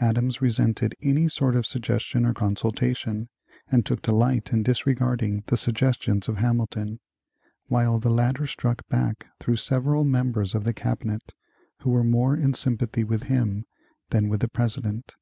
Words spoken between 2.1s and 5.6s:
or consultation, and took delight in disregarding the